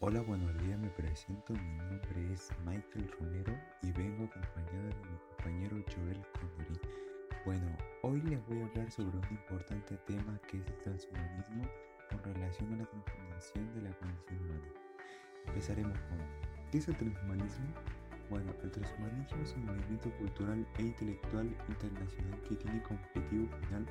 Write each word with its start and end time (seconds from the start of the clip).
Hola, 0.00 0.20
buenos 0.20 0.56
días, 0.62 0.78
me 0.78 0.90
presento. 0.90 1.52
Mi 1.54 1.76
nombre 1.76 2.32
es 2.32 2.50
Michael 2.64 3.10
Romero 3.18 3.52
y 3.82 3.90
vengo 3.90 4.26
acompañado 4.26 4.90
de 4.90 4.94
mi 4.94 5.18
compañero 5.26 5.84
Joel 5.92 6.24
Connery. 6.38 6.80
Bueno, 7.44 7.76
hoy 8.02 8.22
les 8.22 8.46
voy 8.46 8.60
a 8.60 8.66
hablar 8.66 8.88
sobre 8.92 9.18
un 9.18 9.26
importante 9.28 9.96
tema 10.06 10.40
que 10.46 10.58
es 10.58 10.66
el 10.68 10.78
transhumanismo 10.84 11.64
con 12.10 12.22
relación 12.32 12.74
a 12.74 12.76
la 12.76 12.84
transformación 12.84 13.74
de 13.74 13.82
la 13.82 13.92
condición 13.98 14.38
humana. 14.38 14.68
Empezaremos 15.48 15.98
con 15.98 16.18
¿qué 16.70 16.78
es 16.78 16.86
el 16.86 16.96
transhumanismo? 16.96 17.66
Bueno, 18.30 18.54
el 18.62 18.70
transhumanismo 18.70 19.42
es 19.42 19.52
un 19.54 19.66
movimiento 19.66 20.12
cultural 20.18 20.64
e 20.78 20.82
intelectual 20.82 21.46
internacional 21.68 22.40
que 22.48 22.54
tiene 22.54 22.80
como 22.84 23.00
objetivo 23.00 23.48
final 23.62 23.84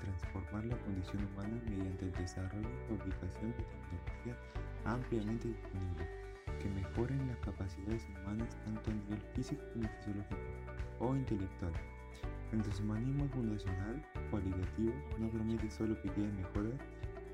transformar 0.00 0.64
la 0.64 0.76
condición 0.78 1.24
humana 1.24 1.62
mediante 1.70 2.06
el 2.06 2.12
desarrollo 2.14 2.68
y 2.68 2.96
fabricación 2.96 3.52
de 3.52 3.62
tecnologías 3.62 4.38
ampliamente 4.84 5.48
disponibles 5.48 6.08
que 6.60 6.68
mejoren 6.68 7.26
las 7.28 7.38
capacidades 7.38 8.06
humanas 8.08 8.56
tanto 8.64 8.90
a 8.90 8.94
nivel 8.94 9.20
físico 9.34 9.62
como 9.72 9.88
fisiológico 9.88 10.36
o 11.00 11.16
intelectual. 11.16 11.72
El 12.52 12.62
transhumanismo 12.62 13.28
fundacional 13.30 14.04
cualitativo 14.30 14.92
no 15.18 15.28
permite 15.30 15.70
solo 15.70 16.00
pequeñas 16.02 16.34
mejoras 16.34 16.74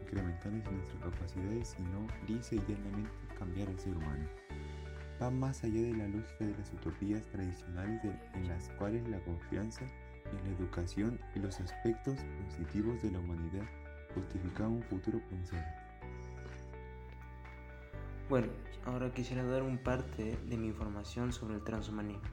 incrementales 0.03 0.67
en 0.67 0.77
nuestras 0.77 1.03
capacidades, 1.03 1.69
sino 1.77 2.07
lisa 2.27 2.55
y 2.55 2.63
llanamente 2.69 3.11
cambiar 3.39 3.69
al 3.69 3.79
ser 3.79 3.97
humano. 3.97 4.27
Va 5.21 5.31
más 5.31 5.65
allá 5.65 5.83
de 5.83 5.95
la 5.95 6.09
lógica 6.09 6.45
de 6.45 6.57
las 6.57 6.73
utopías 6.73 7.27
tradicionales 7.27 8.01
en 8.35 8.49
las 8.49 8.69
cuales 8.79 9.07
la 9.09 9.19
confianza 9.21 9.85
en 9.85 10.45
la 10.45 10.57
educación 10.57 11.19
y 11.35 11.41
los 11.41 11.59
aspectos 11.61 12.17
positivos 12.47 13.03
de 13.03 13.11
la 13.11 13.19
humanidad 13.19 13.65
justificaban 14.15 14.75
un 14.75 14.83
futuro 14.83 15.21
pensado. 15.29 15.88
Bueno, 18.29 18.49
ahora 18.85 19.11
quisiera 19.11 19.43
dar 19.43 19.63
un 19.63 19.79
parte 19.79 20.39
de 20.51 20.59
mi 20.59 20.67
información 20.67 21.33
sobre 21.33 21.55
el 21.55 21.65
transhumanismo. 21.65 22.29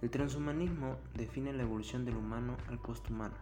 El 0.00 0.08
transhumanismo 0.08 0.98
define 1.14 1.52
la 1.52 1.64
evolución 1.64 2.04
del 2.04 2.16
humano 2.16 2.56
al 2.68 2.78
posthumano 2.78 3.34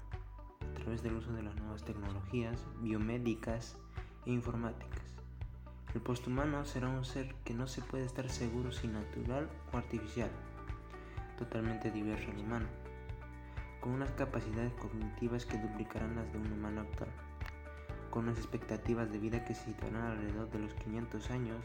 a 0.62 0.74
través 0.76 1.02
del 1.02 1.12
uso 1.12 1.34
de 1.34 1.42
las 1.42 1.54
nuevas 1.56 1.84
tecnologías 1.84 2.64
biomédicas 2.80 3.76
e 4.24 4.30
informáticas. 4.30 5.02
El 5.94 6.00
posthumano 6.00 6.64
será 6.64 6.88
un 6.88 7.04
ser 7.04 7.34
que 7.44 7.52
no 7.52 7.66
se 7.66 7.82
puede 7.82 8.06
estar 8.06 8.30
seguro 8.30 8.72
si 8.72 8.88
natural 8.88 9.50
o 9.74 9.76
artificial, 9.76 10.30
totalmente 11.36 11.90
diverso 11.90 12.30
al 12.30 12.38
humano, 12.38 12.66
con 13.82 13.92
unas 13.92 14.10
capacidades 14.12 14.72
cognitivas 14.72 15.44
que 15.44 15.58
duplicarán 15.58 16.16
las 16.16 16.32
de 16.32 16.38
un 16.38 16.50
humano 16.50 16.80
actual 16.80 17.10
con 18.16 18.28
unas 18.28 18.38
expectativas 18.38 19.12
de 19.12 19.18
vida 19.18 19.44
que 19.44 19.54
se 19.54 19.66
situarán 19.66 20.12
alrededor 20.12 20.50
de 20.50 20.60
los 20.60 20.72
500 20.72 21.30
años 21.32 21.62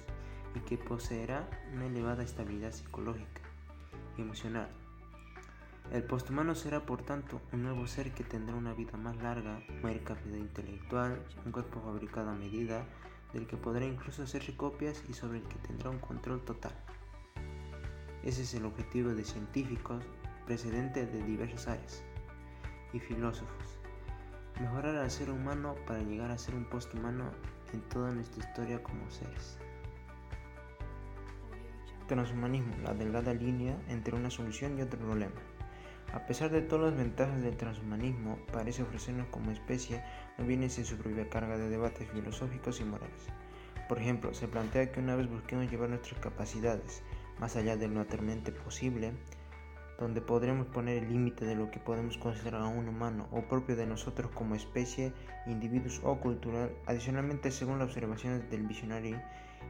y 0.53 0.59
que 0.59 0.77
poseerá 0.77 1.49
una 1.73 1.85
elevada 1.85 2.23
estabilidad 2.23 2.73
psicológica 2.73 3.39
y 4.17 4.21
emocional. 4.21 4.67
El 5.93 6.03
posthumano 6.03 6.53
será 6.53 6.85
por 6.85 7.03
tanto 7.03 7.39
un 7.53 7.63
nuevo 7.63 7.87
ser 7.87 8.11
que 8.11 8.25
tendrá 8.25 8.53
una 8.53 8.73
vida 8.73 8.97
más 8.97 9.15
larga, 9.23 9.61
mayor 9.81 10.03
capacidad 10.03 10.35
intelectual, 10.35 11.25
un 11.45 11.53
cuerpo 11.53 11.79
fabricado 11.79 12.31
a 12.31 12.35
medida, 12.35 12.85
del 13.31 13.47
que 13.47 13.55
podrá 13.55 13.85
incluso 13.85 14.23
hacerse 14.23 14.53
copias 14.57 15.05
y 15.07 15.13
sobre 15.13 15.37
el 15.37 15.45
que 15.45 15.55
tendrá 15.59 15.89
un 15.89 15.99
control 15.99 16.43
total. 16.43 16.73
Ese 18.23 18.41
es 18.41 18.53
el 18.55 18.65
objetivo 18.65 19.11
de 19.11 19.23
científicos 19.23 20.03
precedentes 20.45 21.13
de 21.13 21.23
diversas 21.23 21.69
áreas 21.69 22.03
y 22.91 22.99
filósofos 22.99 23.80
mejorar 24.59 24.95
al 24.95 25.11
ser 25.11 25.29
humano 25.29 25.75
para 25.87 26.01
llegar 26.01 26.31
a 26.31 26.37
ser 26.37 26.55
un 26.55 26.65
posthumano 26.65 27.31
en 27.73 27.81
toda 27.89 28.11
nuestra 28.11 28.43
historia 28.43 28.81
como 28.83 29.09
seres. 29.09 29.57
Transhumanismo, 32.07 32.75
la 32.83 32.93
delgada 32.93 33.33
línea 33.33 33.77
entre 33.87 34.15
una 34.15 34.29
solución 34.29 34.77
y 34.77 34.81
otro 34.81 34.99
problema. 34.99 35.39
A 36.13 36.25
pesar 36.25 36.49
de 36.49 36.61
todas 36.61 36.91
las 36.91 36.97
ventajas 36.97 37.41
del 37.41 37.55
transhumanismo, 37.55 38.37
parece 38.51 38.83
ofrecernos 38.83 39.27
como 39.27 39.51
especie 39.51 40.03
no 40.37 40.45
viene 40.45 40.69
sin 40.69 40.83
su 40.83 40.97
propia 40.97 41.29
carga 41.29 41.57
de 41.57 41.69
debates 41.69 42.09
filosóficos 42.09 42.81
y 42.81 42.83
morales. 42.83 43.27
Por 43.87 43.99
ejemplo, 43.99 44.33
se 44.33 44.47
plantea 44.49 44.91
que 44.91 44.99
una 44.99 45.15
vez 45.15 45.29
busquemos 45.29 45.71
llevar 45.71 45.89
nuestras 45.89 46.19
capacidades 46.19 47.01
más 47.39 47.55
allá 47.55 47.77
de 47.77 47.87
lo 47.87 47.95
naturalmente 47.95 48.51
posible, 48.51 49.13
donde 50.01 50.19
podremos 50.19 50.65
poner 50.65 51.03
el 51.03 51.09
límite 51.09 51.45
de 51.45 51.53
lo 51.53 51.69
que 51.69 51.79
podemos 51.79 52.17
considerar 52.17 52.61
a 52.61 52.67
un 52.67 52.87
humano 52.87 53.27
o 53.31 53.43
propio 53.43 53.75
de 53.75 53.85
nosotros 53.85 54.31
como 54.31 54.55
especie, 54.55 55.13
individuos 55.45 56.01
o 56.03 56.19
cultural. 56.19 56.75
Adicionalmente, 56.87 57.51
según 57.51 57.77
las 57.77 57.89
observaciones 57.89 58.49
del 58.49 58.65
Visionary 58.65 59.15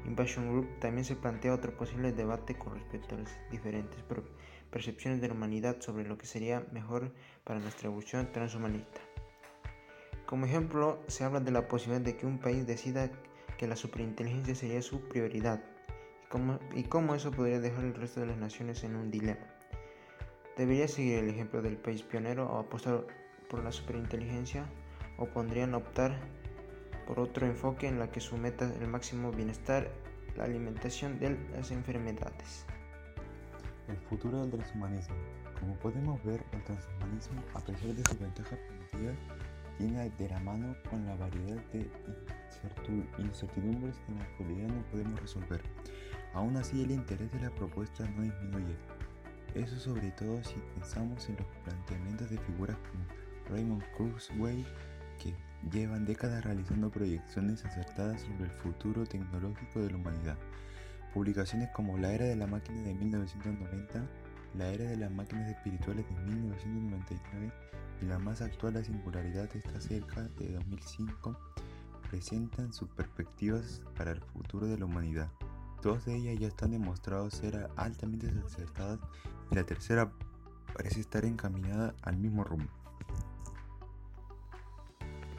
Invasion 0.06 0.50
Group, 0.50 0.80
también 0.80 1.04
se 1.04 1.18
plantea 1.18 1.54
otro 1.54 1.76
posible 1.76 2.14
debate 2.14 2.58
con 2.58 2.76
respecto 2.76 3.16
a 3.16 3.20
las 3.20 3.38
diferentes 3.52 4.02
percepciones 4.72 5.20
de 5.20 5.28
la 5.28 5.34
humanidad 5.34 5.82
sobre 5.82 6.08
lo 6.08 6.18
que 6.18 6.26
sería 6.26 6.66
mejor 6.72 7.14
para 7.44 7.60
nuestra 7.60 7.90
evolución 7.90 8.32
transhumanista. 8.32 9.02
Como 10.26 10.46
ejemplo, 10.46 11.04
se 11.08 11.26
habla 11.26 11.42
de 11.42 11.52
la 11.52 11.68
posibilidad 11.68 12.06
de 12.06 12.16
que 12.16 12.26
un 12.26 12.40
país 12.40 12.66
decida 12.66 13.12
que 13.58 13.68
la 13.68 13.76
superinteligencia 13.76 14.56
sería 14.56 14.82
su 14.82 15.10
prioridad 15.10 15.62
y 16.24 16.30
cómo, 16.30 16.60
y 16.74 16.84
cómo 16.84 17.16
eso 17.16 17.32
podría 17.32 17.60
dejar 17.60 17.84
el 17.84 17.96
resto 17.96 18.22
de 18.22 18.28
las 18.28 18.38
naciones 18.38 18.86
en 18.86 18.96
un 18.96 19.12
dilema. 19.12 19.51
¿Debería 20.62 20.88
seguir 20.88 21.18
el 21.18 21.28
ejemplo 21.28 21.64
del 21.64 21.76
país 21.76 22.04
pionero 22.04 22.48
o 22.48 22.60
apostar 22.60 23.08
por 23.50 23.64
la 23.64 23.72
superinteligencia? 23.72 24.64
¿O 25.18 25.26
pondrían 25.26 25.74
optar 25.74 26.20
por 27.08 27.20
otro 27.20 27.48
enfoque 27.48 27.88
en 27.88 27.98
la 27.98 28.12
que 28.12 28.20
su 28.20 28.38
meta 28.38 28.72
el 28.80 28.88
máximo 28.88 29.32
bienestar, 29.32 29.92
la 30.38 30.44
alimentación 30.44 31.18
de 31.18 31.36
las 31.52 31.72
enfermedades? 31.72 32.68
El 33.88 33.98
futuro 34.02 34.40
del 34.42 34.52
transhumanismo. 34.52 35.16
Como 35.60 35.74
podemos 35.80 36.24
ver, 36.24 36.44
el 36.52 36.64
transhumanismo, 36.64 37.42
a 37.56 37.60
pesar 37.62 37.96
de 37.96 38.06
su 38.06 38.20
ventaja 38.20 38.56
primitiva, 38.56 39.14
tiene 39.80 40.12
de 40.12 40.30
la 40.30 40.40
mano 40.42 40.76
con 40.92 41.04
la 41.08 41.16
variedad 41.16 41.58
de 41.74 41.90
incertidumbres 43.18 43.96
que 43.98 44.12
en 44.12 44.20
la 44.20 44.26
actualidad 44.26 44.68
no 44.68 44.84
podemos 44.92 45.20
resolver. 45.20 45.64
Aún 46.36 46.56
así, 46.56 46.84
el 46.84 46.92
interés 46.92 47.32
de 47.32 47.40
la 47.40 47.50
propuesta 47.50 48.08
no 48.12 48.22
disminuye. 48.22 48.76
Eso 49.56 49.78
sobre 49.78 50.12
todo 50.12 50.44
si 50.44 50.56
pensamos 50.76 51.28
en 51.30 51.38
los 51.38 51.46
planteamientos 51.64 52.30
de 52.30 52.38
figuras 52.38 52.78
como 52.78 53.04
Raymond 53.50 53.84
Kurzweil, 53.98 54.66
que 55.22 55.36
llevan 55.72 56.06
décadas 56.06 56.44
realizando 56.44 56.90
proyecciones 56.90 57.64
acertadas 57.66 58.22
sobre 58.22 58.46
el 58.46 58.52
futuro 58.52 59.06
tecnológico 59.06 59.82
de 59.82 59.92
la 59.92 59.98
humanidad. 59.98 60.38
Publicaciones 61.14 61.70
como 61.72 61.98
La 61.98 62.14
Era 62.14 62.26
de 62.26 62.36
la 62.36 62.48
Máquina 62.48 62.82
de 62.82 62.94
1990, 62.94 64.08
La 64.58 64.70
Era 64.70 64.86
de 64.86 64.98
las 64.98 65.12
Máquinas 65.12 65.50
Espirituales 65.50 66.06
de 66.08 66.16
1999 66.34 67.52
y 68.02 68.06
la 68.06 68.18
más 68.18 68.42
actual 68.42 68.76
La 68.76 68.84
Singularidad 68.84 69.54
está 69.56 69.82
cerca 69.82 70.24
de 70.40 70.54
2005 70.54 71.38
presentan 72.12 72.74
sus 72.74 72.90
perspectivas 72.90 73.82
para 73.98 74.12
el 74.12 74.20
futuro 74.20 74.68
de 74.68 74.78
la 74.78 74.84
humanidad. 74.84 75.30
Dos 75.82 76.06
de 76.06 76.16
ellas 76.16 76.40
ya 76.40 76.48
están 76.48 76.72
demostrados 76.72 77.34
ser 77.34 77.70
altamente 77.76 78.32
acertadas 78.46 79.00
y 79.50 79.56
la 79.56 79.64
tercera 79.64 80.12
parece 80.76 81.00
estar 81.00 81.26
encaminada 81.26 81.96
al 82.04 82.18
mismo 82.18 82.44
rumbo. 82.44 82.70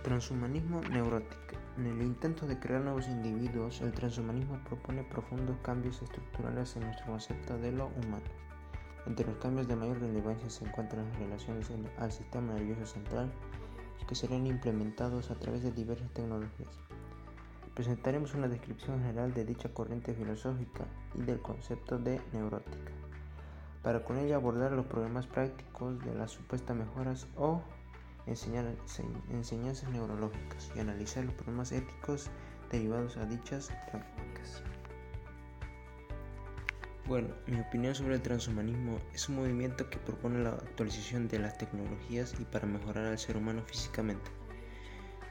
Transhumanismo 0.03 0.80
neurótico. 0.80 1.56
En 1.78 1.86
el 1.86 2.03
intento 2.03 2.47
de 2.47 2.58
crear 2.58 2.82
nuevos 2.82 3.06
individuos, 3.06 3.80
el 3.82 3.92
transhumanismo 3.92 4.58
propone 4.64 5.04
profundos 5.04 5.56
cambios 5.62 6.03
estructurales 6.03 6.74
en 6.76 6.82
nuestro 6.82 7.06
concepto 7.06 7.56
de 7.59 7.70
lo 7.70 7.86
humano. 7.86 8.26
Entre 9.06 9.24
los 9.24 9.36
cambios 9.36 9.69
de 9.69 9.76
mayor 9.76 10.00
relevancia 10.00 10.50
se 10.50 10.64
encuentran 10.64 11.09
las 11.09 11.19
relaciones 11.19 11.70
al 11.98 12.10
sistema 12.10 12.54
nervioso 12.54 12.84
central, 12.84 13.32
que 14.06 14.14
serán 14.16 14.47
implementados 14.47 15.30
a 15.30 15.36
través 15.36 15.62
de 15.62 15.70
diversas 15.70 16.10
tecnologías. 16.12 16.76
Presentaremos 17.75 18.34
una 18.34 18.49
descripción 18.49 19.00
general 19.00 19.33
de 19.33 19.47
dicha 19.47 19.71
corriente 19.71 20.13
filosófica 20.13 20.84
y 21.15 21.22
del 21.22 21.41
concepto 21.41 21.98
de 21.98 22.21
neurótica, 22.34 22.92
para 23.83 24.04
con 24.04 24.19
ella 24.19 24.36
abordar 24.36 24.72
los 24.72 24.84
problemas 24.84 25.27
prácticos 25.27 25.98
de 26.04 26.15
las 26.15 26.33
supuestas 26.33 26.77
mejoras 26.77 27.27
o 27.34 27.63
enseñanzas 28.27 29.89
neurológicas 29.91 30.71
y 30.77 30.80
analizar 30.80 31.24
los 31.24 31.33
problemas 31.33 31.72
éticos 31.72 32.30
derivados 32.71 33.16
a 33.16 33.24
dichas 33.24 33.71
prácticas. 33.91 34.63
Bueno, 37.07 37.28
mi 37.47 37.59
opinión 37.59 37.95
sobre 37.95 38.16
el 38.16 38.22
transhumanismo 38.22 38.98
es 39.15 39.30
un 39.30 39.36
movimiento 39.36 39.89
que 39.89 39.97
propone 39.97 40.45
la 40.45 40.51
actualización 40.51 41.27
de 41.27 41.39
las 41.39 41.57
tecnologías 41.57 42.34
y 42.39 42.45
para 42.45 42.66
mejorar 42.66 43.07
al 43.07 43.19
ser 43.19 43.39
humano 43.39 43.63
físicamente 43.63 44.30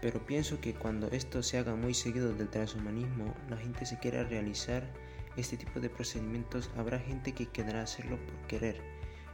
pero 0.01 0.25
pienso 0.25 0.59
que 0.59 0.73
cuando 0.73 1.07
esto 1.11 1.43
se 1.43 1.59
haga 1.59 1.75
muy 1.75 1.93
seguido 1.93 2.33
del 2.33 2.49
transhumanismo, 2.49 3.33
la 3.49 3.57
gente 3.57 3.85
se 3.85 3.99
quiera 3.99 4.23
realizar 4.23 4.83
este 5.37 5.57
tipo 5.57 5.79
de 5.79 5.89
procedimientos, 5.89 6.71
habrá 6.75 6.99
gente 6.99 7.33
que 7.33 7.47
quedará 7.47 7.83
hacerlo 7.83 8.17
por 8.25 8.35
querer. 8.47 8.81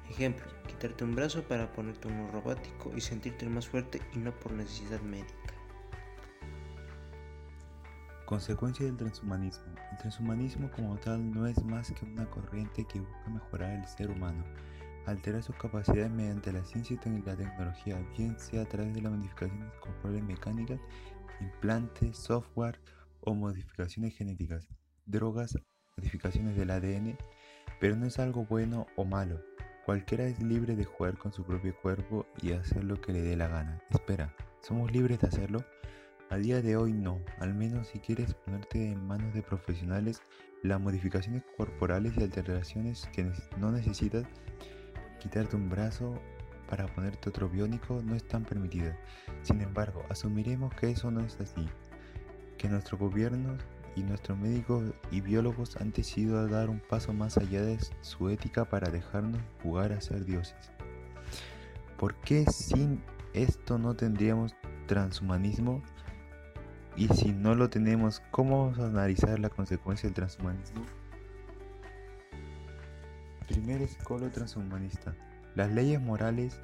Ejemplo, 0.10 0.46
quitarte 0.68 1.04
un 1.04 1.16
brazo 1.16 1.44
para 1.44 1.72
ponerte 1.74 2.08
uno 2.08 2.30
robótico 2.32 2.92
y 2.96 3.02
sentirte 3.02 3.48
más 3.48 3.68
fuerte 3.68 4.02
y 4.14 4.20
no 4.20 4.32
por 4.40 4.52
necesidad 4.52 5.02
médica. 5.02 5.54
Consecuencia 8.26 8.86
del 8.86 8.98
transhumanismo. 8.98 9.66
El 9.92 9.98
transhumanismo 10.00 10.70
como 10.72 10.98
tal 10.98 11.32
no 11.32 11.48
es 11.48 11.64
más 11.64 11.92
que 11.92 12.06
una 12.06 12.30
corriente 12.30 12.86
que 12.86 13.00
busca 13.00 13.30
mejorar 13.30 13.72
el 13.72 13.88
ser 13.88 14.12
humano, 14.12 14.44
alterar 15.08 15.42
sus 15.42 15.56
capacidades 15.56 16.12
mediante 16.12 16.52
la 16.52 16.64
ciencia 16.66 17.00
y 17.04 17.22
la 17.22 17.36
tecnología, 17.36 17.98
bien 18.18 18.38
sea 18.38 18.64
a 18.64 18.66
través 18.66 18.94
de 18.94 19.02
las 19.02 19.12
modificaciones 19.12 19.72
corporales 19.80 20.24
mecánicas, 20.24 20.80
implantes, 21.40 22.18
software 22.18 22.80
o 23.22 23.34
modificaciones 23.34 24.16
genéticas, 24.16 24.68
drogas, 25.06 25.58
modificaciones 25.96 26.58
del 26.58 26.72
ADN, 26.72 27.18
pero 27.80 27.96
no 27.96 28.06
es 28.06 28.20
algo 28.20 28.46
bueno 28.46 28.86
o 28.98 29.06
malo. 29.06 29.42
Cualquiera 29.86 30.26
es 30.26 30.44
libre 30.44 30.76
de 30.76 30.84
jugar 30.84 31.18
con 31.18 31.32
su 31.32 31.46
propio 31.46 31.74
cuerpo 31.82 32.26
y 32.42 32.52
hacer 32.52 32.84
lo 32.84 33.00
que 33.00 33.14
le 33.14 33.22
dé 33.22 33.38
la 33.38 33.48
gana. 33.48 33.82
Espera, 33.90 34.36
¿somos 34.62 34.92
libres 34.92 35.22
de 35.22 35.28
hacerlo? 35.28 35.64
A 36.30 36.36
día 36.36 36.62
de 36.62 36.76
hoy 36.76 36.92
no, 36.92 37.22
al 37.40 37.54
menos 37.54 37.88
si 37.88 38.00
quieres 38.00 38.34
ponerte 38.34 38.92
en 38.92 39.08
manos 39.08 39.34
de 39.34 39.42
profesionales, 39.42 40.22
las 40.62 40.82
modificaciones 40.82 41.44
corporales 41.56 42.14
y 42.18 42.24
alteraciones 42.24 43.08
que 43.14 43.32
no 43.58 43.72
necesitas, 43.72 44.26
quitarte 45.20 45.56
un 45.56 45.70
brazo 45.70 46.20
para 46.70 46.88
ponerte 46.88 47.30
otro 47.30 47.50
biónico 47.50 48.02
no 48.04 48.16
están 48.16 48.44
permitidas. 48.44 48.98
Sin 49.42 49.62
embargo, 49.62 50.04
asumiremos 50.10 50.74
que 50.76 50.92
eso 50.92 51.12
no 51.12 51.22
es 51.22 51.40
así, 51.40 51.68
que 52.58 52.68
nuestros 52.68 53.00
gobiernos 53.00 53.62
y 53.96 54.04
nuestros 54.04 54.38
médicos 54.38 54.94
y 55.10 55.22
biólogos 55.22 55.76
han 55.78 55.92
decidido 55.92 56.48
dar 56.48 56.70
un 56.70 56.80
paso 56.80 57.14
más 57.14 57.38
allá 57.38 57.62
de 57.64 57.80
su 58.02 58.30
ética 58.30 58.66
para 58.66 58.92
dejarnos 58.92 59.42
jugar 59.64 59.92
a 59.92 60.02
ser 60.02 60.26
dioses. 60.26 60.72
¿Por 61.98 62.14
qué 62.16 62.46
sin 62.46 63.02
esto 63.34 63.80
no 63.80 63.96
tendríamos 63.96 64.56
transhumanismo? 64.86 65.82
Y 66.96 67.08
si 67.10 67.32
no 67.32 67.56
lo 67.56 67.70
tenemos, 67.70 68.22
¿cómo 68.32 68.66
vamos 68.66 68.80
a 68.80 68.88
analizar 68.88 69.40
la 69.40 69.50
consecuencia 69.50 70.08
del 70.08 70.16
transhumanismo? 70.16 70.86
Primer 73.48 73.82
escolo 73.82 74.30
transhumanista. 74.30 75.16
Las 75.56 75.72
leyes 75.72 76.02
morales, 76.02 76.60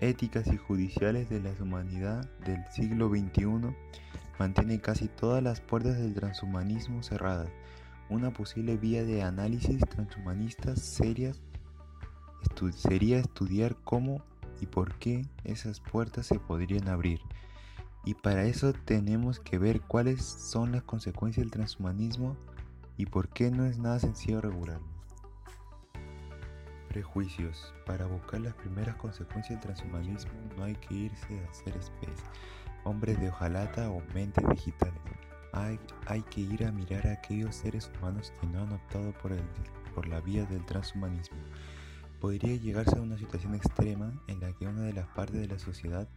éticas 0.00 0.46
y 0.46 0.56
judiciales 0.56 1.28
de 1.28 1.40
la 1.40 1.50
humanidad 1.60 2.28
del 2.46 2.64
siglo 2.72 3.08
XXI 3.08 3.74
mantienen 4.38 4.78
casi 4.78 5.08
todas 5.08 5.42
las 5.42 5.60
puertas 5.60 5.98
del 5.98 6.14
transhumanismo 6.14 7.02
cerradas. 7.02 7.50
Una 8.08 8.32
posible 8.32 8.76
vía 8.76 9.04
de 9.04 9.22
análisis 9.22 9.80
transhumanistas 9.80 10.80
serias 10.80 11.40
sería 12.74 13.18
estudiar 13.18 13.76
cómo 13.84 14.22
y 14.60 14.66
por 14.66 14.94
qué 14.94 15.26
esas 15.44 15.80
puertas 15.80 16.26
se 16.26 16.38
podrían 16.38 16.88
abrir. 16.88 17.20
Y 18.04 18.14
para 18.14 18.44
eso 18.44 18.72
tenemos 18.72 19.40
que 19.40 19.58
ver 19.58 19.80
cuáles 19.80 20.24
son 20.24 20.72
las 20.72 20.82
consecuencias 20.82 21.44
del 21.44 21.50
transhumanismo 21.50 22.36
y 22.96 23.06
por 23.06 23.28
qué 23.28 23.50
no 23.50 23.66
es 23.66 23.78
nada 23.78 23.98
sencillo 23.98 24.40
regularlo. 24.40 24.97
Prejuicios. 26.88 27.74
Para 27.86 28.06
buscar 28.06 28.40
las 28.40 28.54
primeras 28.54 28.96
consecuencias 28.96 29.60
del 29.60 29.74
transhumanismo 29.74 30.32
no 30.56 30.64
hay 30.64 30.74
que 30.74 30.94
irse 30.94 31.40
a 31.40 31.50
hacer 31.50 31.76
especie, 31.76 32.24
hombres 32.84 33.20
de 33.20 33.28
hojalata 33.28 33.90
o 33.90 34.02
mentes 34.14 34.44
digitales. 34.48 35.00
Hay, 35.52 35.78
hay, 36.06 36.22
que 36.22 36.42
ir 36.42 36.64
a 36.64 36.72
mirar 36.72 37.06
a 37.06 37.12
aquellos 37.12 37.54
seres 37.54 37.90
humanos 37.98 38.32
que 38.40 38.46
no 38.46 38.62
han 38.62 38.72
optado 38.72 39.12
por, 39.14 39.32
el, 39.32 39.42
por 39.94 40.06
la 40.06 40.20
vía 40.20 40.44
del 40.44 40.64
transhumanismo. 40.66 41.38
Podría 42.20 42.56
llegarse 42.56 42.98
a 42.98 43.02
una 43.02 43.16
situación 43.16 43.54
extrema 43.54 44.12
en 44.26 44.40
la 44.40 44.52
que 44.52 44.66
una 44.66 44.82
de 44.82 44.92
las 44.92 45.06
partes 45.08 45.40
de 45.40 45.48
la 45.48 45.58
sociedad 45.58 46.08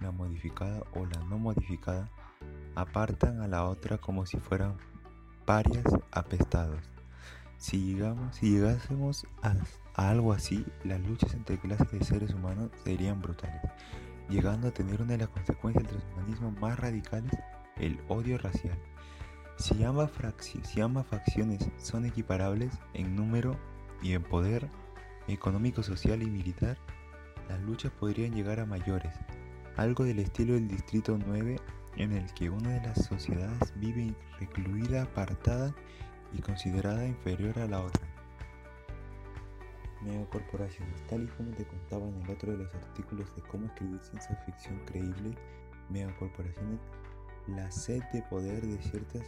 la 0.00 0.10
modificada 0.10 0.82
o 0.94 1.06
la 1.06 1.20
no 1.24 1.38
modificada, 1.38 2.10
apartan 2.74 3.40
a 3.40 3.48
la 3.48 3.64
otra 3.64 3.98
como 3.98 4.26
si 4.26 4.38
fueran 4.38 4.76
parias 5.44 5.84
apestados. 6.10 6.80
Si, 7.58 7.78
llegamos, 7.94 8.36
si 8.36 8.50
llegásemos 8.52 9.26
a, 9.42 9.54
algo 9.94 10.32
así, 10.32 10.64
las 10.84 11.00
luchas 11.00 11.34
entre 11.34 11.58
clases 11.58 11.90
de 11.90 12.04
seres 12.04 12.34
humanos 12.34 12.70
serían 12.84 13.20
brutales, 13.20 13.62
llegando 14.28 14.68
a 14.68 14.70
tener 14.72 15.02
una 15.02 15.12
de 15.12 15.18
las 15.18 15.28
consecuencias 15.28 15.84
del 15.84 15.96
transhumanismo 16.00 16.52
más 16.52 16.78
radicales, 16.78 17.32
el 17.76 17.98
odio 18.08 18.38
racial. 18.38 18.78
Si 19.56 19.84
ambas 19.84 20.10
facciones 21.06 21.68
son 21.76 22.06
equiparables 22.06 22.72
en 22.94 23.14
número 23.14 23.58
y 24.02 24.12
en 24.14 24.22
poder 24.22 24.68
económico, 25.28 25.82
social 25.82 26.22
y 26.22 26.30
militar, 26.30 26.78
las 27.48 27.60
luchas 27.60 27.92
podrían 27.92 28.34
llegar 28.34 28.60
a 28.60 28.66
mayores, 28.66 29.14
algo 29.76 30.04
del 30.04 30.20
estilo 30.20 30.54
del 30.54 30.68
Distrito 30.68 31.18
9 31.18 31.56
en 31.96 32.12
el 32.12 32.32
que 32.34 32.48
una 32.48 32.70
de 32.70 32.80
las 32.80 33.04
sociedades 33.04 33.72
vive 33.76 34.14
recluida, 34.38 35.02
apartada 35.02 35.74
y 36.32 36.40
considerada 36.40 37.06
inferior 37.06 37.58
a 37.58 37.66
la 37.66 37.80
otra. 37.80 38.19
Megacorporaciones, 40.02 41.06
tal 41.08 41.24
y 41.24 41.28
como 41.28 41.50
te 41.52 41.66
contaba 41.66 42.08
en 42.08 42.22
el 42.22 42.30
otro 42.30 42.52
de 42.52 42.58
los 42.58 42.74
artículos 42.74 43.34
de 43.36 43.42
cómo 43.42 43.66
escribir 43.66 44.00
ciencia 44.00 44.34
ficción 44.46 44.80
creíble, 44.86 45.34
megacorporaciones, 45.90 46.80
la 47.48 47.70
sed 47.70 48.02
de 48.12 48.22
poder 48.22 48.66
de 48.66 48.80
ciertas 48.82 49.22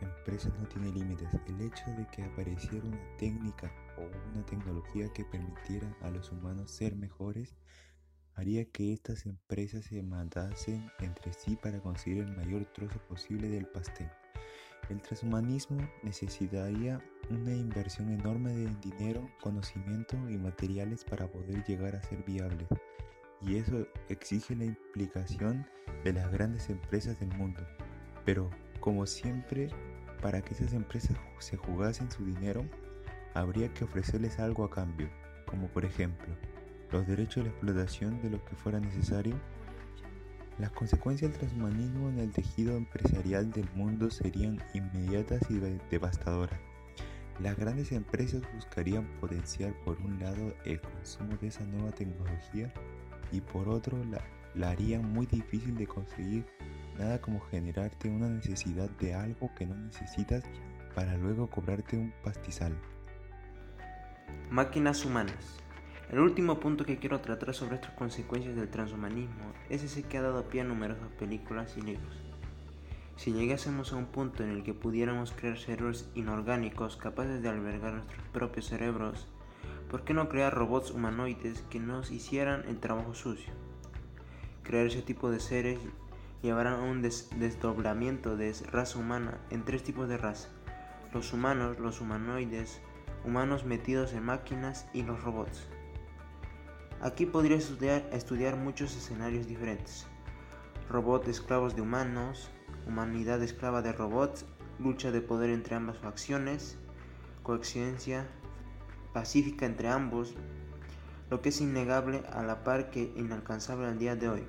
empresas 0.00 0.52
no 0.58 0.66
tiene 0.68 0.92
límites. 0.92 1.28
El 1.46 1.60
hecho 1.60 1.84
de 1.96 2.06
que 2.08 2.22
apareciera 2.22 2.86
una 2.86 3.16
técnica 3.16 3.72
o 3.96 4.02
una 4.32 4.44
tecnología 4.46 5.12
que 5.12 5.24
permitiera 5.24 5.88
a 6.02 6.10
los 6.10 6.30
humanos 6.30 6.70
ser 6.70 6.94
mejores 6.96 7.56
haría 8.34 8.64
que 8.66 8.92
estas 8.92 9.26
empresas 9.26 9.86
se 9.86 10.02
matasen 10.02 10.90
entre 11.00 11.32
sí 11.32 11.56
para 11.56 11.80
conseguir 11.80 12.22
el 12.22 12.36
mayor 12.36 12.64
trozo 12.66 12.98
posible 13.08 13.48
del 13.48 13.66
pastel. 13.66 14.08
El 14.88 15.02
transhumanismo 15.02 15.78
necesitaría 16.02 17.02
una 17.30 17.54
inversión 17.54 18.10
enorme 18.10 18.52
de 18.52 18.74
dinero, 18.80 19.28
conocimiento 19.40 20.16
y 20.28 20.38
materiales 20.38 21.04
para 21.04 21.30
poder 21.30 21.64
llegar 21.64 21.96
a 21.96 22.02
ser 22.02 22.22
viable. 22.24 22.66
Y 23.40 23.56
eso 23.56 23.86
exige 24.08 24.56
la 24.56 24.64
implicación 24.64 25.66
de 26.04 26.12
las 26.12 26.30
grandes 26.30 26.70
empresas 26.70 27.18
del 27.20 27.34
mundo. 27.36 27.66
Pero, 28.24 28.50
como 28.80 29.06
siempre, 29.06 29.70
para 30.20 30.42
que 30.42 30.54
esas 30.54 30.72
empresas 30.72 31.16
se 31.38 31.56
jugasen 31.56 32.10
su 32.10 32.24
dinero, 32.24 32.64
habría 33.34 33.72
que 33.72 33.84
ofrecerles 33.84 34.38
algo 34.38 34.64
a 34.64 34.70
cambio, 34.70 35.08
como 35.46 35.68
por 35.68 35.84
ejemplo, 35.84 36.34
los 36.90 37.06
derechos 37.06 37.36
de 37.36 37.42
la 37.44 37.48
explotación 37.50 38.20
de 38.22 38.30
lo 38.30 38.44
que 38.44 38.56
fuera 38.56 38.80
necesario, 38.80 39.38
las 40.58 40.72
consecuencias 40.72 41.30
del 41.30 41.38
transhumanismo 41.38 42.08
en 42.08 42.18
el 42.18 42.32
tejido 42.32 42.76
empresarial 42.76 43.52
del 43.52 43.68
mundo 43.74 44.10
serían 44.10 44.60
inmediatas 44.74 45.48
y 45.50 45.60
devastadoras. 45.90 46.58
Las 47.40 47.56
grandes 47.56 47.92
empresas 47.92 48.42
buscarían 48.52 49.06
potenciar 49.20 49.72
por 49.84 50.00
un 50.00 50.18
lado 50.18 50.54
el 50.64 50.80
consumo 50.80 51.36
de 51.40 51.48
esa 51.48 51.64
nueva 51.64 51.92
tecnología 51.92 52.72
y 53.30 53.40
por 53.40 53.68
otro 53.68 53.96
la, 54.06 54.20
la 54.56 54.70
harían 54.70 55.12
muy 55.12 55.26
difícil 55.26 55.76
de 55.76 55.86
conseguir, 55.86 56.44
nada 56.98 57.20
como 57.20 57.40
generarte 57.40 58.08
una 58.08 58.28
necesidad 58.28 58.90
de 58.98 59.14
algo 59.14 59.50
que 59.54 59.66
no 59.66 59.76
necesitas 59.76 60.42
para 60.96 61.16
luego 61.16 61.48
cobrarte 61.48 61.96
un 61.96 62.12
pastizal. 62.24 62.76
Máquinas 64.50 65.04
humanas. 65.04 65.60
El 66.10 66.18
último 66.20 66.58
punto 66.58 66.84
que 66.84 66.98
quiero 66.98 67.20
tratar 67.20 67.54
sobre 67.54 67.76
estas 67.76 67.92
consecuencias 67.92 68.56
del 68.56 68.68
transhumanismo 68.68 69.52
es 69.68 69.84
ese 69.84 70.02
que 70.02 70.18
ha 70.18 70.22
dado 70.22 70.48
pie 70.48 70.62
a 70.62 70.64
numerosas 70.64 71.10
películas 71.18 71.76
y 71.76 71.82
libros. 71.82 72.27
Si 73.18 73.32
llegásemos 73.32 73.92
a 73.92 73.96
un 73.96 74.06
punto 74.06 74.44
en 74.44 74.50
el 74.50 74.62
que 74.62 74.74
pudiéramos 74.74 75.32
crear 75.32 75.58
cerebros 75.58 76.08
inorgánicos 76.14 76.96
capaces 76.96 77.42
de 77.42 77.48
albergar 77.48 77.94
nuestros 77.94 78.22
propios 78.28 78.66
cerebros, 78.66 79.26
¿por 79.90 80.04
qué 80.04 80.14
no 80.14 80.28
crear 80.28 80.54
robots 80.54 80.92
humanoides 80.92 81.62
que 81.62 81.80
nos 81.80 82.12
hicieran 82.12 82.62
el 82.68 82.78
trabajo 82.78 83.16
sucio? 83.16 83.52
Crear 84.62 84.86
ese 84.86 85.02
tipo 85.02 85.32
de 85.32 85.40
seres 85.40 85.80
llevará 86.42 86.78
a 86.78 86.80
un 86.80 87.02
desdoblamiento 87.02 88.36
de 88.36 88.54
raza 88.70 89.00
humana 89.00 89.40
en 89.50 89.64
tres 89.64 89.82
tipos 89.82 90.08
de 90.08 90.16
raza. 90.16 90.50
Los 91.12 91.32
humanos, 91.32 91.80
los 91.80 92.00
humanoides, 92.00 92.80
humanos 93.24 93.64
metidos 93.64 94.12
en 94.12 94.22
máquinas 94.22 94.86
y 94.94 95.02
los 95.02 95.24
robots. 95.24 95.66
Aquí 97.00 97.26
podría 97.26 97.56
estudiar, 97.56 98.08
estudiar 98.12 98.54
muchos 98.54 98.96
escenarios 98.96 99.48
diferentes. 99.48 100.06
Robots 100.88 101.26
esclavos 101.26 101.74
de 101.74 101.82
humanos, 101.82 102.52
humanidad 102.88 103.42
esclava 103.42 103.82
de 103.82 103.92
robots, 103.92 104.46
lucha 104.78 105.10
de 105.10 105.20
poder 105.20 105.50
entre 105.50 105.76
ambas 105.76 105.98
facciones, 105.98 106.76
coexistencia 107.42 108.26
pacífica 109.12 109.66
entre 109.66 109.88
ambos, 109.88 110.34
lo 111.30 111.42
que 111.42 111.50
es 111.50 111.60
innegable 111.60 112.22
a 112.32 112.42
la 112.42 112.64
par 112.64 112.90
que 112.90 113.12
inalcanzable 113.16 113.86
al 113.86 113.98
día 113.98 114.16
de 114.16 114.28
hoy. 114.28 114.44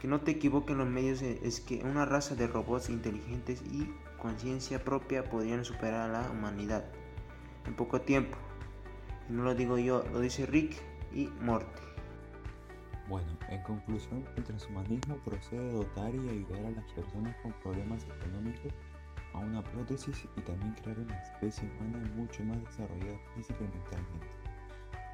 Que 0.00 0.08
no 0.08 0.20
te 0.20 0.32
equivoquen 0.32 0.78
los 0.78 0.88
medios 0.88 1.22
es 1.22 1.60
que 1.60 1.82
una 1.84 2.04
raza 2.04 2.34
de 2.34 2.48
robots 2.48 2.90
inteligentes 2.90 3.62
y 3.62 3.88
conciencia 4.18 4.82
propia 4.82 5.24
podrían 5.24 5.64
superar 5.64 6.10
a 6.10 6.12
la 6.12 6.30
humanidad 6.30 6.84
en 7.66 7.76
poco 7.76 8.00
tiempo. 8.00 8.36
Y 9.28 9.32
no 9.32 9.44
lo 9.44 9.54
digo 9.54 9.78
yo, 9.78 10.04
lo 10.12 10.18
dice 10.18 10.46
Rick 10.46 10.76
y 11.14 11.28
Morty. 11.40 11.91
Bueno, 13.08 13.28
en 13.48 13.62
conclusión, 13.62 14.24
el 14.36 14.44
transhumanismo 14.44 15.16
procede 15.24 15.68
a 15.68 15.72
dotar 15.72 16.14
y 16.14 16.28
ayudar 16.28 16.66
a 16.66 16.70
las 16.70 16.92
personas 16.92 17.36
con 17.42 17.52
problemas 17.54 18.04
económicos 18.04 18.72
a 19.34 19.38
una 19.38 19.62
prótesis 19.62 20.26
y 20.36 20.40
también 20.42 20.74
crear 20.74 20.98
una 20.98 21.20
especie 21.22 21.68
humana 21.70 22.08
mucho 22.14 22.44
más 22.44 22.62
desarrollada 22.64 23.18
física 23.34 23.58
y 23.60 23.68
mentalmente. 23.76 24.26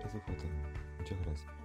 Eso 0.04 0.20
fue 0.26 0.34
todo. 0.34 0.50
Muchas 0.98 1.18
gracias. 1.24 1.57